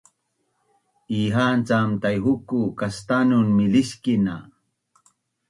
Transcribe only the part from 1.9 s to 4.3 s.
Taihuku kastanun miliskin